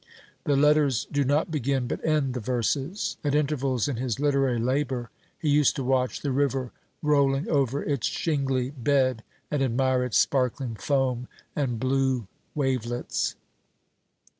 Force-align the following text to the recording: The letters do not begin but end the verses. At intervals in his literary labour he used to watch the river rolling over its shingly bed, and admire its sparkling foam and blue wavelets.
The 0.45 0.55
letters 0.55 1.05
do 1.11 1.23
not 1.23 1.51
begin 1.51 1.85
but 1.85 2.03
end 2.03 2.33
the 2.33 2.39
verses. 2.39 3.17
At 3.23 3.35
intervals 3.35 3.87
in 3.87 3.97
his 3.97 4.19
literary 4.19 4.57
labour 4.57 5.11
he 5.37 5.47
used 5.47 5.75
to 5.75 5.83
watch 5.83 6.21
the 6.23 6.31
river 6.31 6.71
rolling 7.03 7.47
over 7.47 7.83
its 7.83 8.07
shingly 8.07 8.71
bed, 8.71 9.23
and 9.51 9.61
admire 9.61 10.03
its 10.03 10.17
sparkling 10.17 10.73
foam 10.73 11.27
and 11.55 11.79
blue 11.79 12.25
wavelets. 12.55 13.35